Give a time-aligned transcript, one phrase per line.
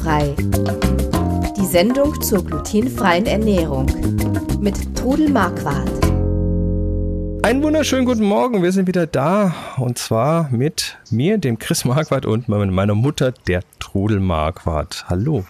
[0.00, 0.34] Glutenfrei.
[1.56, 3.86] Die Sendung zur glutenfreien Ernährung
[4.60, 5.90] mit Trudel Marquardt.
[7.42, 12.26] Einen wunderschönen guten Morgen, wir sind wieder da und zwar mit mir, dem Chris Marquardt
[12.26, 15.04] und meiner Mutter, der Trudel Marquardt.
[15.08, 15.44] Hallo.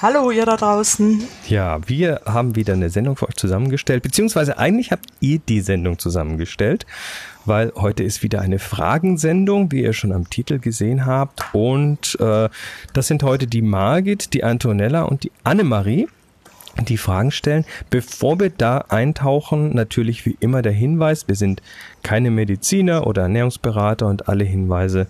[0.00, 1.24] Hallo ihr da draußen.
[1.48, 5.98] Ja, wir haben wieder eine Sendung für euch zusammengestellt, beziehungsweise eigentlich habt ihr die Sendung
[5.98, 6.86] zusammengestellt,
[7.46, 11.52] weil heute ist wieder eine Fragensendung, wie ihr schon am Titel gesehen habt.
[11.52, 12.48] Und äh,
[12.92, 16.06] das sind heute die Margit, die Antonella und die Annemarie
[16.86, 17.64] die Fragen stellen.
[17.90, 21.60] Bevor wir da eintauchen, natürlich wie immer der Hinweis, wir sind
[22.04, 25.08] keine Mediziner oder Ernährungsberater und alle Hinweise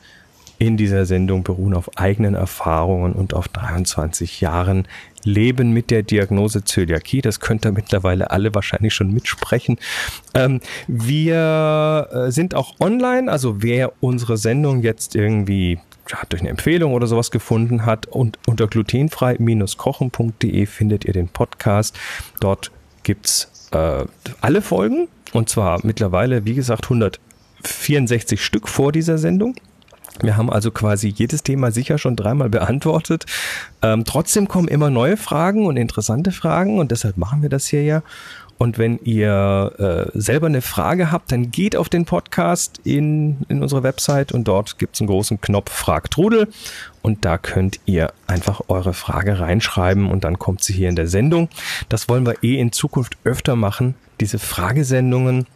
[0.58, 4.88] in dieser Sendung beruhen auf eigenen Erfahrungen und auf 23 Jahren
[5.22, 7.20] Leben mit der Diagnose Zöliakie.
[7.20, 9.78] Das könnt ihr mittlerweile alle wahrscheinlich schon mitsprechen.
[10.34, 15.78] Ähm, wir äh, sind auch online, also wer unsere Sendung jetzt irgendwie
[16.10, 21.98] ja, durch eine Empfehlung oder sowas gefunden hat und unter glutenfrei-kochen.de findet ihr den Podcast.
[22.40, 22.70] Dort
[23.02, 24.04] gibt's äh,
[24.40, 29.54] alle Folgen und zwar mittlerweile, wie gesagt, 164 Stück vor dieser Sendung.
[30.22, 33.26] Wir haben also quasi jedes Thema sicher schon dreimal beantwortet.
[33.82, 37.84] Ähm, trotzdem kommen immer neue Fragen und interessante Fragen und deshalb machen wir das hier
[37.84, 38.02] ja.
[38.58, 43.62] Und wenn ihr äh, selber eine Frage habt, dann geht auf den Podcast in, in
[43.62, 46.48] unsere Website und dort gibt es einen großen Knopf Frag Trudel
[47.00, 51.06] und da könnt ihr einfach eure Frage reinschreiben und dann kommt sie hier in der
[51.06, 51.48] Sendung.
[51.88, 55.46] Das wollen wir eh in Zukunft öfter machen, diese Fragesendungen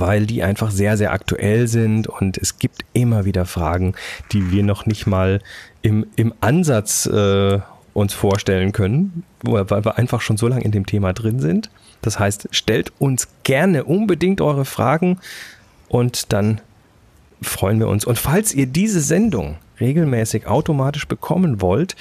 [0.00, 3.94] weil die einfach sehr, sehr aktuell sind und es gibt immer wieder Fragen,
[4.32, 5.40] die wir noch nicht mal
[5.82, 7.60] im, im Ansatz äh,
[7.92, 11.70] uns vorstellen können, weil wir einfach schon so lange in dem Thema drin sind.
[12.00, 15.18] Das heißt, stellt uns gerne unbedingt eure Fragen
[15.88, 16.60] und dann
[17.42, 18.04] freuen wir uns.
[18.04, 21.96] Und falls ihr diese Sendung regelmäßig automatisch bekommen wollt,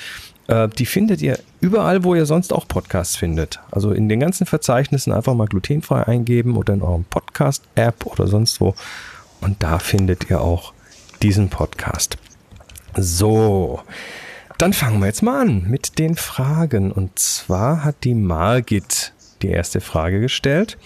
[0.48, 3.60] äh, die findet ihr überall, wo ihr sonst auch Podcasts findet.
[3.72, 8.62] Also in den ganzen Verzeichnissen einfach mal glutenfrei eingeben oder in eurem Podcast-App oder sonst
[8.62, 8.76] wo.
[9.42, 10.74] Und da findet ihr auch
[11.22, 12.18] diesen Podcast.
[12.96, 13.82] So,
[14.58, 16.92] dann fangen wir jetzt mal an mit den Fragen.
[16.92, 20.78] Und zwar hat die Margit die erste Frage gestellt.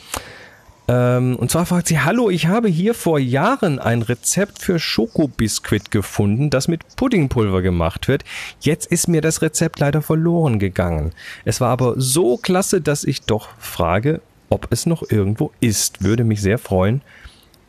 [0.88, 5.90] Ähm, und zwar fragt sie, hallo, ich habe hier vor Jahren ein Rezept für Schokobiskuit
[5.92, 8.24] gefunden, das mit Puddingpulver gemacht wird.
[8.60, 11.12] Jetzt ist mir das Rezept leider verloren gegangen.
[11.44, 16.04] Es war aber so klasse, dass ich doch frage, ob es noch irgendwo ist.
[16.04, 17.02] Würde mich sehr freuen,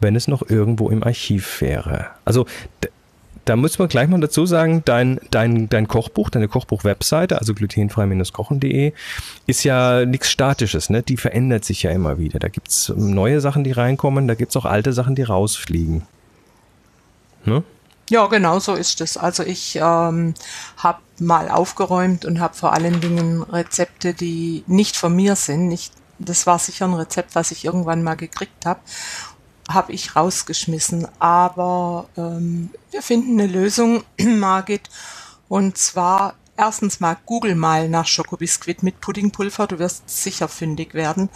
[0.00, 2.08] wenn es noch irgendwo im Archiv wäre.
[2.24, 2.46] Also
[3.46, 8.92] da muss man gleich mal dazu sagen, dein, dein, dein Kochbuch, deine Kochbuch-Webseite, also glutenfrei-kochen.de,
[9.46, 11.02] ist ja nichts Statisches, ne?
[11.02, 12.40] Die verändert sich ja immer wieder.
[12.40, 16.02] Da gibt's neue Sachen, die reinkommen, da gibt's auch alte Sachen, die rausfliegen.
[17.44, 17.62] Ne?
[18.10, 19.16] Ja, genau so ist es.
[19.16, 20.34] Also ich ähm,
[20.76, 25.68] habe mal aufgeräumt und habe vor allen Dingen Rezepte, die nicht von mir sind.
[25.68, 28.80] Nicht, das war sicher ein Rezept, was ich irgendwann mal gekriegt habe
[29.68, 31.08] habe ich rausgeschmissen.
[31.18, 34.88] Aber ähm, wir finden eine Lösung, Margit.
[35.48, 39.66] Und zwar erstens mal Google mal nach Schokobiskuit mit Puddingpulver.
[39.66, 41.28] Du wirst sicher fündig werden.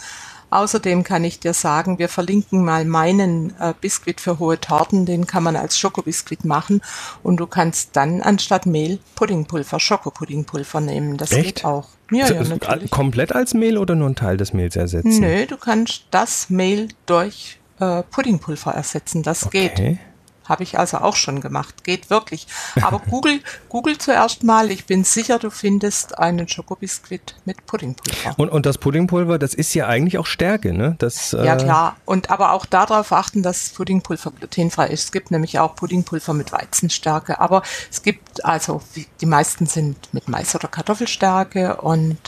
[0.51, 5.25] Außerdem kann ich dir sagen, wir verlinken mal meinen äh, Biskuit für hohe Torten, den
[5.25, 6.81] kann man als Schokobiskuit machen
[7.23, 11.15] und du kannst dann anstatt Mehl Puddingpulver, Schokopuddingpulver nehmen.
[11.15, 11.45] Das Echt?
[11.45, 11.87] geht auch.
[12.11, 12.91] Ja, ja, natürlich.
[12.91, 15.21] Komplett als Mehl oder nur einen Teil des Mehls ersetzen?
[15.21, 19.23] Nö, du kannst das Mehl durch äh, Puddingpulver ersetzen.
[19.23, 19.71] Das okay.
[19.75, 19.99] geht.
[20.45, 21.83] Habe ich also auch schon gemacht.
[21.83, 22.47] Geht wirklich.
[22.81, 24.69] Aber Google, Google zuerst mal.
[24.69, 28.37] Ich bin sicher, du findest einen Schokobiskuit mit Puddingpulver.
[28.37, 30.95] Und, und das Puddingpulver, das ist ja eigentlich auch Stärke, ne?
[30.97, 31.95] Das, äh ja, klar.
[32.05, 35.05] Und aber auch darauf achten, dass Puddingpulver glutenfrei ist.
[35.05, 37.39] Es gibt nämlich auch Puddingpulver mit Weizenstärke.
[37.39, 38.81] Aber es gibt, also
[39.21, 41.77] die meisten sind mit Mais- oder Kartoffelstärke.
[41.77, 42.19] Und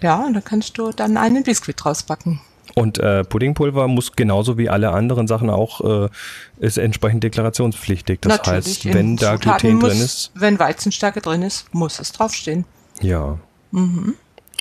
[0.00, 2.40] ja, da kannst du dann einen Biskuit draus backen.
[2.74, 6.08] Und äh, Puddingpulver muss genauso wie alle anderen Sachen auch, äh,
[6.58, 8.20] ist entsprechend deklarationspflichtig.
[8.20, 10.32] Das Natürlich, heißt, wenn da Gluten muss, drin ist.
[10.34, 12.64] Wenn Weizenstärke drin ist, muss es draufstehen.
[13.00, 13.38] Ja.
[13.70, 14.14] Mhm.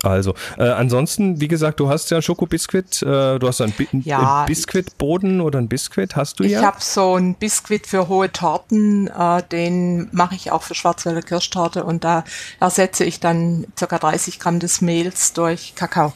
[0.03, 4.43] Also, äh, ansonsten, wie gesagt, du hast ja Schokobiskuit, äh, du hast einen, Bi ja,
[4.45, 6.59] Biskuitboden oder ein Biskuit, hast du ja?
[6.59, 11.21] Ich habe so ein Biskuit für hohe Torten, äh, den mache ich auch für Schwarzwälder
[11.21, 12.25] Kirschtorte und da
[12.59, 13.97] ersetze ich dann ca.
[13.97, 16.11] 30 Gramm des Mehls durch Kakao.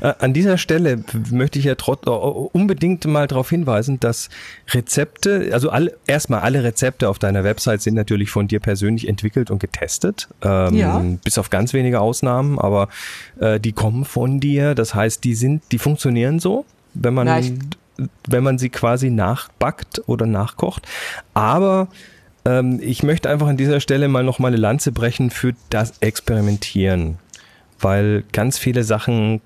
[0.00, 4.28] Äh, an dieser Stelle möchte ich ja trot, äh, unbedingt mal darauf hinweisen, dass
[4.70, 9.50] Rezepte, also alle, erstmal alle Rezepte auf deiner Website sind natürlich von dir persönlich entwickelt
[9.50, 10.28] und getestet.
[10.42, 11.02] Ähm, ja.
[11.24, 12.88] Bis auf ganz wenige Ausnahmen, aber
[13.40, 14.74] äh, die kommen von dir.
[14.74, 16.64] Das heißt, die sind, die funktionieren so,
[16.94, 17.70] wenn man,
[18.28, 20.86] wenn man sie quasi nachbackt oder nachkocht.
[21.34, 21.88] Aber
[22.46, 25.94] ähm, ich möchte einfach an dieser Stelle mal noch mal eine Lanze brechen für das
[26.00, 27.18] Experimentieren,
[27.80, 29.40] weil ganz viele Sachen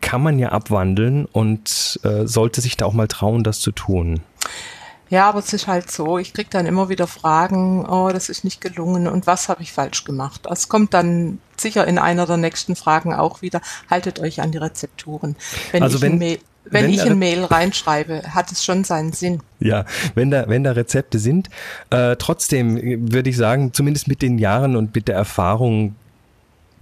[0.00, 4.20] kann man ja abwandeln und äh, sollte sich da auch mal trauen, das zu tun.
[5.12, 8.44] Ja, aber es ist halt so, ich kriege dann immer wieder Fragen, oh, das ist
[8.44, 10.46] nicht gelungen und was habe ich falsch gemacht?
[10.50, 13.60] Es kommt dann sicher in einer der nächsten Fragen auch wieder,
[13.90, 15.36] haltet euch an die Rezepturen.
[15.70, 19.12] Wenn also ich wenn, Mail, wenn, wenn ich ein Mail reinschreibe, hat es schon seinen
[19.12, 19.42] Sinn.
[19.60, 19.84] Ja,
[20.14, 21.50] wenn da, wenn da Rezepte sind,
[21.90, 25.94] äh, trotzdem würde ich sagen, zumindest mit den Jahren und mit der Erfahrung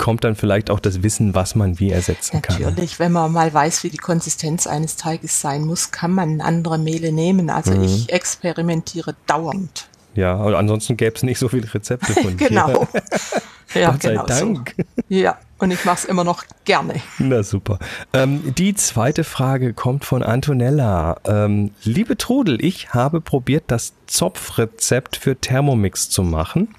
[0.01, 2.71] kommt dann vielleicht auch das Wissen, was man wie ersetzen Natürlich, kann.
[2.71, 6.79] Natürlich, wenn man mal weiß, wie die Konsistenz eines Teiges sein muss, kann man andere
[6.79, 7.51] Mehle nehmen.
[7.51, 7.85] Also mhm.
[7.85, 9.89] ich experimentiere dauernd.
[10.15, 12.49] Ja, aber ansonsten gäbe es nicht so viele Rezepte von dir.
[12.49, 12.89] genau.
[13.75, 14.75] ja, Gott sei genau Dank.
[14.77, 14.85] So.
[15.09, 16.95] Ja, und ich mache es immer noch gerne.
[17.19, 17.79] Na super.
[18.15, 21.19] Ähm, die zweite Frage kommt von Antonella.
[21.27, 26.75] Ähm, liebe Trudel, ich habe probiert, das Zopfrezept für Thermomix zu machen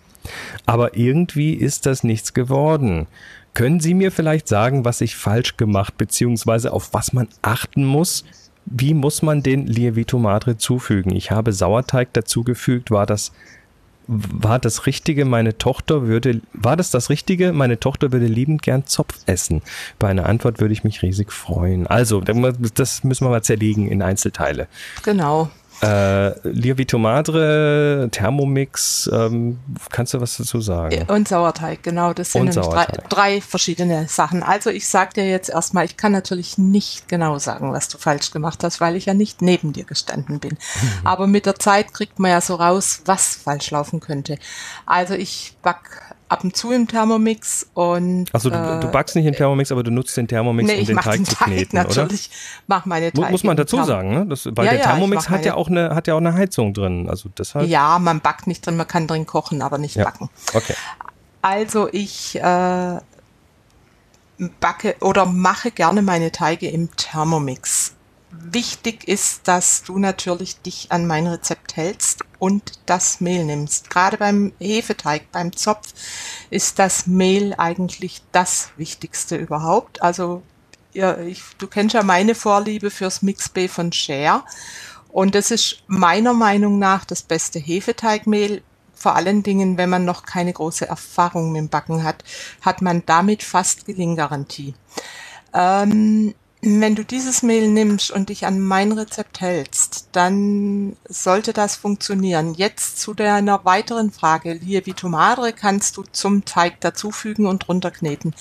[0.66, 3.08] aber irgendwie ist das nichts geworden.
[3.54, 6.70] Können Sie mir vielleicht sagen, was ich falsch gemacht bzw.
[6.70, 8.24] auf was man achten muss?
[8.66, 11.16] Wie muss man den Lievito Madre zufügen?
[11.16, 12.92] Ich habe Sauerteig dazugefügt.
[12.92, 13.32] War das
[14.08, 15.26] war das Richtige?
[15.26, 17.54] Meine Tochter würde war das das Richtige?
[17.54, 19.62] Meine Tochter würde liebend gern Zopf essen.
[20.00, 21.88] Bei einer Antwort würde ich mich riesig freuen.
[21.88, 24.68] Also, das müssen wir mal zerlegen in Einzelteile.
[25.04, 25.50] Genau.
[25.82, 31.06] Äh, Lievito Madre, Thermomix, ähm, kannst du was dazu sagen?
[31.08, 32.14] Und Sauerteig, genau.
[32.14, 34.44] Das sind drei, drei, verschiedene Sachen.
[34.44, 38.32] Also ich sage dir jetzt erstmal, ich kann natürlich nicht genau sagen, was du falsch
[38.32, 40.52] gemacht hast, weil ich ja nicht neben dir gestanden bin.
[40.52, 41.08] Mhm.
[41.08, 44.38] Aber mit der Zeit kriegt man ja so raus, was falsch laufen könnte.
[44.86, 48.34] Also ich back ab und zu im Thermomix und.
[48.34, 50.86] Achso, du, äh, du backst nicht im Thermomix, aber du nutzt den Thermomix, nee, um
[50.86, 52.02] den Teig den zu kneten, Teig, oder?
[52.04, 52.30] Natürlich,
[52.68, 53.32] mach meine Teige.
[53.32, 54.26] Muss man dazu sagen, ne?
[54.26, 56.74] Das, weil ja, der Thermomix ja, hat ja auch eine, hat ja auch eine Heizung
[56.74, 57.68] drin, also deshalb.
[57.68, 60.06] Ja, man backt nicht drin, man kann drin kochen, aber nicht ja.
[60.06, 60.30] backen.
[60.54, 60.74] Okay.
[61.42, 63.00] Also ich äh,
[64.60, 67.96] backe oder mache gerne meine Teige im Thermomix
[68.32, 73.90] wichtig ist, dass du natürlich dich an mein Rezept hältst und das Mehl nimmst.
[73.90, 75.94] Gerade beim Hefeteig, beim Zopf
[76.50, 80.02] ist das Mehl eigentlich das Wichtigste überhaupt.
[80.02, 80.44] Also
[80.94, 84.44] ja, ich, du kennst ja meine Vorliebe fürs Mixbay von Share.
[85.10, 88.64] Und das ist meiner Meinung nach das beste Hefeteigmehl.
[88.96, 92.24] Vor allen Dingen, wenn man noch keine große Erfahrung mit dem Backen hat,
[92.62, 94.76] hat man damit fast Gelinggarantie.
[95.54, 101.76] Ähm, wenn du dieses Mehl nimmst und dich an mein Rezept hältst, dann sollte das
[101.76, 102.54] funktionieren.
[102.54, 104.54] Jetzt zu deiner weiteren Frage.
[104.54, 108.36] Lievito Madre kannst du zum Teig dazufügen und runterkneten.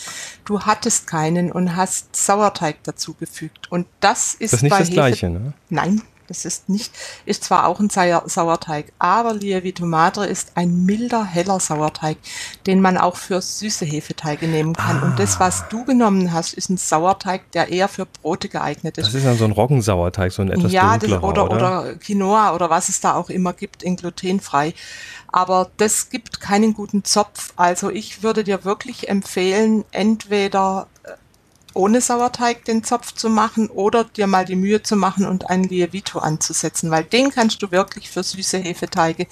[0.45, 3.73] Du hattest keinen und hast Sauerteig dazugefügt.
[3.73, 5.53] Und das ist, das ist nicht das Hefe Gleiche, ne?
[5.71, 6.93] Nein, das ist nicht,
[7.27, 12.19] ist zwar auch ein Sauerteig, aber Lievito Madre ist ein milder, heller Sauerteig,
[12.67, 15.01] den man auch für süße Hefeteige nehmen kann.
[15.03, 15.07] Ah.
[15.07, 19.07] Und das, was du genommen hast, ist ein Sauerteig, der eher für Brote geeignet ist.
[19.07, 22.55] Das ist dann so ein Roggensauerteig, so ein etwas ja, das, oder, oder, oder Quinoa
[22.55, 24.73] oder was es da auch immer gibt, in glutenfrei.
[25.27, 27.53] Aber das gibt keinen guten Zopf.
[27.57, 30.87] Also ich würde dir wirklich empfehlen, entweder
[31.75, 35.65] ohne Sauerteig den Zopf zu machen oder dir mal die Mühe zu machen und einen
[35.65, 39.27] Lievito anzusetzen, weil den kannst du wirklich für süße Hefeteige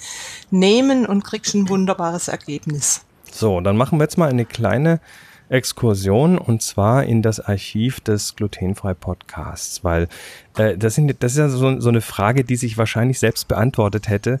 [0.51, 3.01] nehmen und kriegst ein wunderbares Ergebnis.
[3.31, 4.99] So, dann machen wir jetzt mal eine kleine
[5.49, 10.07] Exkursion und zwar in das Archiv des Glutenfrei Podcasts, weil
[10.57, 14.09] äh, das, sind, das ist ja so, so eine Frage, die sich wahrscheinlich selbst beantwortet
[14.09, 14.39] hätte,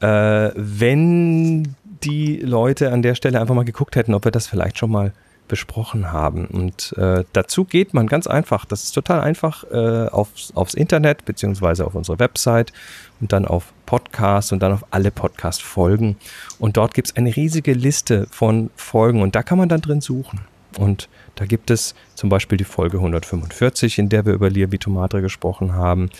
[0.00, 4.78] äh, wenn die Leute an der Stelle einfach mal geguckt hätten, ob wir das vielleicht
[4.78, 5.12] schon mal
[5.50, 6.46] besprochen haben.
[6.46, 11.26] Und äh, dazu geht man ganz einfach, das ist total einfach, äh, aufs, aufs Internet
[11.26, 12.72] beziehungsweise auf unsere Website
[13.20, 16.16] und dann auf Podcast und dann auf alle Podcast-Folgen.
[16.58, 20.00] Und dort gibt es eine riesige Liste von Folgen und da kann man dann drin
[20.00, 20.40] suchen.
[20.78, 25.20] Und da gibt es zum Beispiel die Folge 145, in der wir über Lievito Madre
[25.20, 26.10] gesprochen haben.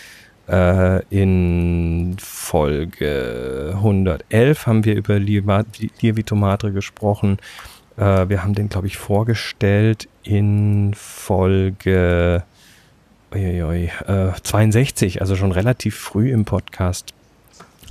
[0.49, 7.37] Äh, in Folge 111 haben wir über Lievito Madre gesprochen.
[8.01, 12.43] Äh, wir haben den, glaube ich, vorgestellt in Folge
[13.33, 17.13] uiuiui, äh, 62, also schon relativ früh im Podcast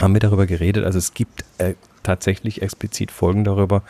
[0.01, 0.85] haben wir darüber geredet.
[0.85, 3.83] Also es gibt äh, tatsächlich explizit Folgen darüber,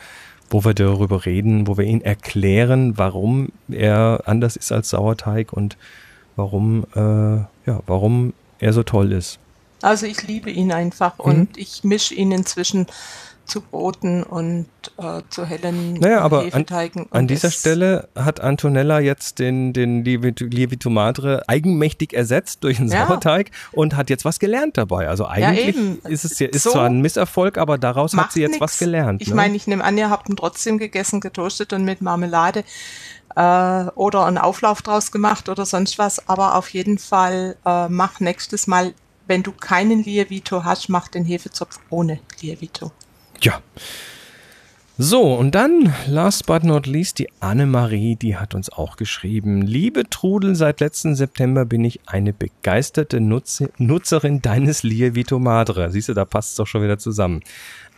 [0.49, 5.75] wo wir darüber reden, wo wir ihn erklären, warum er anders ist als Sauerteig und
[6.35, 9.39] warum, äh, ja, warum er so toll ist.
[9.81, 11.25] Also ich liebe ihn einfach mhm.
[11.25, 12.85] und ich mische ihn inzwischen
[13.51, 14.65] zu Broten und
[14.97, 17.01] äh, zu hellen naja, aber Hefeteigen.
[17.11, 22.89] An, an dieser Stelle hat Antonella jetzt den, den Lievito Madre eigenmächtig ersetzt durch einen
[22.89, 23.05] ja.
[23.05, 25.09] Sauerteig und hat jetzt was gelernt dabei.
[25.09, 28.39] Also eigentlich ja, ist es ja, ist so zwar ein Misserfolg, aber daraus hat sie
[28.39, 28.61] jetzt nix.
[28.61, 29.21] was gelernt.
[29.21, 29.35] Ich ne?
[29.35, 32.63] meine, ich nehme an, ihr habt ihn trotzdem gegessen, getoastet und mit Marmelade
[33.35, 36.29] äh, oder einen Auflauf draus gemacht oder sonst was.
[36.29, 38.93] Aber auf jeden Fall äh, mach nächstes Mal,
[39.27, 42.91] wenn du keinen Lievito hast, mach den Hefezopf ohne Lievito.
[43.41, 43.61] Ja.
[44.97, 49.63] So, und dann, last but not least, die Annemarie, die hat uns auch geschrieben.
[49.63, 55.89] Liebe Trudel, seit letzten September bin ich eine begeisterte Nutz Nutzerin deines Lievito Madre.
[55.89, 57.41] Siehst du, da passt es doch schon wieder zusammen.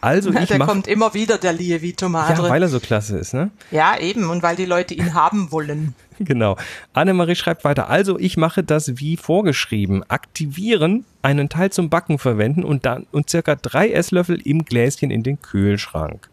[0.03, 2.43] Also ich Der mach, kommt immer wieder, der Lievito Madre.
[2.43, 3.51] Ja, weil er so klasse ist, ne?
[3.71, 5.95] Ja, eben, und weil die Leute ihn haben wollen.
[6.19, 6.57] Genau.
[6.93, 7.89] Annemarie schreibt weiter.
[7.89, 10.03] Also ich mache das wie vorgeschrieben.
[10.09, 15.23] Aktivieren, einen Teil zum Backen verwenden und dann und circa drei Esslöffel im Gläschen in
[15.23, 16.29] den Kühlschrank.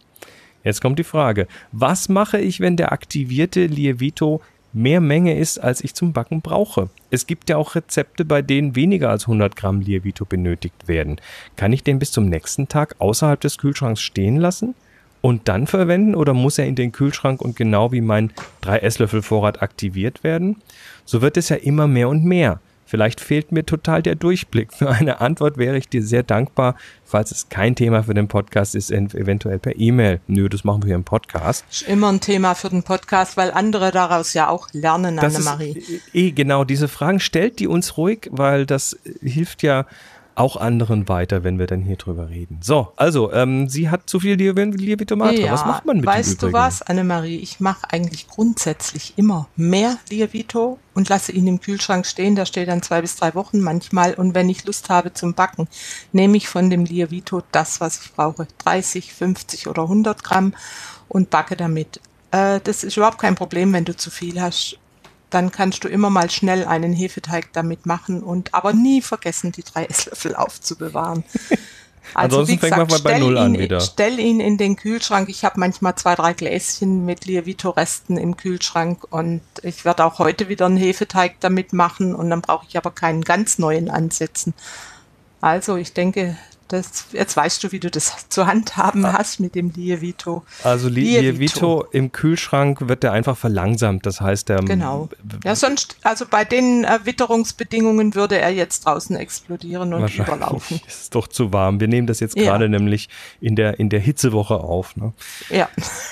[0.64, 1.48] Jetzt kommt die Frage.
[1.72, 6.88] Was mache ich, wenn der aktivierte Lievito mehr Menge ist, als ich zum Backen brauche.
[7.10, 11.20] Es gibt ja auch Rezepte, bei denen weniger als 100 Gramm Lievito benötigt werden.
[11.56, 14.74] Kann ich den bis zum nächsten Tag außerhalb des Kühlschranks stehen lassen
[15.20, 19.22] und dann verwenden oder muss er in den Kühlschrank und genau wie mein 3 Esslöffel
[19.22, 20.56] Vorrat aktiviert werden?
[21.04, 22.60] So wird es ja immer mehr und mehr.
[22.90, 24.72] Vielleicht fehlt mir total der Durchblick.
[24.72, 28.74] Für eine Antwort wäre ich dir sehr dankbar, falls es kein Thema für den Podcast
[28.74, 30.20] ist, eventuell per E-Mail.
[30.26, 31.64] Nö, das machen wir hier im Podcast.
[31.70, 35.80] Ist immer ein Thema für den Podcast, weil andere daraus ja auch lernen, Annemarie.
[36.12, 39.86] Eh, genau, diese Fragen stellt die uns ruhig, weil das hilft ja
[40.34, 42.60] auch anderen weiter, wenn wir dann hier drüber reden.
[42.62, 45.40] So, also, ähm, sie hat zu viel Lievitomater.
[45.40, 47.36] Ja, was macht man mit Weißt du was, Annemarie?
[47.36, 52.36] Ich mache eigentlich grundsätzlich immer mehr Lievito und lasse ihn im Kühlschrank stehen.
[52.36, 54.14] Der steht dann zwei bis drei Wochen manchmal.
[54.14, 55.68] Und wenn ich Lust habe zum Backen,
[56.12, 58.46] nehme ich von dem Lievito das, was ich brauche.
[58.58, 60.54] 30, 50 oder 100 Gramm
[61.08, 62.00] und backe damit.
[62.30, 64.78] Äh, das ist überhaupt kein Problem, wenn du zu viel hast
[65.30, 69.62] dann kannst du immer mal schnell einen Hefeteig damit machen und aber nie vergessen, die
[69.62, 71.24] drei Esslöffel aufzubewahren.
[72.14, 73.80] Also Ansonsten gesagt, fängt man bei Null ihn, an wieder.
[73.80, 75.28] Stell ihn in den Kühlschrank.
[75.28, 80.48] Ich habe manchmal zwei, drei Gläschen mit Lievito-Resten im Kühlschrank und ich werde auch heute
[80.48, 84.54] wieder einen Hefeteig damit machen und dann brauche ich aber keinen ganz neuen ansetzen.
[85.40, 86.36] Also ich denke,
[86.72, 89.14] das, jetzt weißt du, wie du das zu handhaben ah.
[89.18, 90.44] hast mit dem Lievito.
[90.62, 91.84] Also Lievito.
[91.90, 94.06] Im Kühlschrank wird der einfach verlangsamt.
[94.06, 94.60] Das heißt, der.
[94.60, 95.08] Genau.
[95.44, 100.80] Ja, sonst, also bei den äh, Witterungsbedingungen würde er jetzt draußen explodieren und überlaufen.
[100.86, 101.80] Ist doch zu warm.
[101.80, 102.68] Wir nehmen das jetzt gerade ja.
[102.68, 103.08] nämlich
[103.40, 104.96] in der, in der Hitzewoche auf.
[104.96, 105.12] Ne?
[105.48, 105.68] Ja.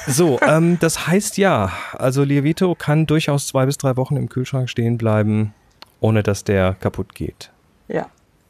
[0.06, 4.68] So, ähm, das heißt ja, also Lievito kann durchaus zwei bis drei Wochen im Kühlschrank
[4.68, 5.54] stehen bleiben,
[6.00, 7.50] ohne dass der kaputt geht.
[7.86, 8.06] Ja.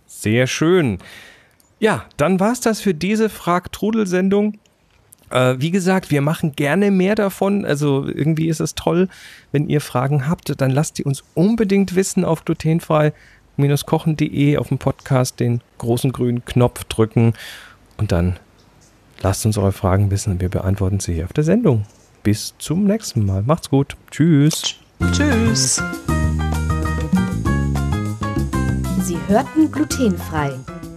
[0.07, 0.99] Sehr schön.
[1.81, 4.59] Ja, dann war's das für diese Frag-Trudel-Sendung.
[5.31, 7.65] Äh, wie gesagt, wir machen gerne mehr davon.
[7.65, 9.09] Also irgendwie ist es toll,
[9.53, 15.39] wenn ihr Fragen habt, dann lasst die uns unbedingt wissen auf glutenfrei-kochen.de auf dem Podcast
[15.41, 17.33] den großen grünen Knopf drücken
[17.97, 18.39] und dann
[19.21, 21.85] lasst uns eure Fragen wissen und wir beantworten sie hier auf der Sendung.
[22.23, 23.43] Bis zum nächsten Mal.
[23.43, 23.97] Macht's gut.
[24.11, 24.75] Tschüss.
[25.13, 25.81] Tschüss.
[29.03, 30.53] Sie hörten glutenfrei